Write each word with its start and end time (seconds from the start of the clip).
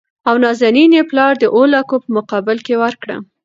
او 0.29 0.35
نازنين 0.43 0.91
يې 0.97 1.03
پلار 1.09 1.33
د 1.39 1.45
اوولکو 1.55 1.95
په 2.03 2.09
مقابل 2.17 2.57
کې 2.65 2.75
ورکړه. 2.83 3.17